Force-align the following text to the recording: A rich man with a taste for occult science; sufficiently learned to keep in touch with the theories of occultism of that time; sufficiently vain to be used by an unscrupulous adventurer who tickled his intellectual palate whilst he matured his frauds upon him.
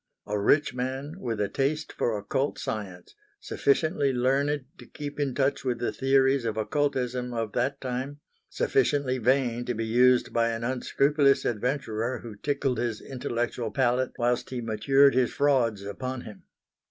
A 0.25 0.39
rich 0.39 0.73
man 0.73 1.19
with 1.19 1.39
a 1.39 1.47
taste 1.47 1.93
for 1.93 2.17
occult 2.17 2.57
science; 2.57 3.13
sufficiently 3.39 4.11
learned 4.11 4.65
to 4.79 4.87
keep 4.87 5.19
in 5.19 5.35
touch 5.35 5.63
with 5.63 5.77
the 5.77 5.91
theories 5.91 6.43
of 6.43 6.57
occultism 6.57 7.35
of 7.35 7.51
that 7.53 7.79
time; 7.79 8.19
sufficiently 8.49 9.19
vain 9.19 9.63
to 9.65 9.75
be 9.75 9.85
used 9.85 10.33
by 10.33 10.49
an 10.53 10.63
unscrupulous 10.63 11.45
adventurer 11.45 12.17
who 12.23 12.35
tickled 12.35 12.79
his 12.79 12.99
intellectual 12.99 13.69
palate 13.69 14.13
whilst 14.17 14.49
he 14.49 14.59
matured 14.59 15.13
his 15.13 15.31
frauds 15.31 15.83
upon 15.83 16.21
him. 16.21 16.45